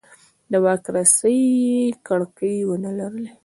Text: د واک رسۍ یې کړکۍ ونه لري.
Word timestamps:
د 0.51 0.53
واک 0.63 0.83
رسۍ 0.95 1.39
یې 1.65 1.97
کړکۍ 2.07 2.55
ونه 2.67 2.91
لري. 2.99 3.25